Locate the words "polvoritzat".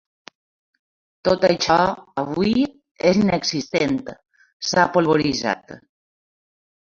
4.97-5.77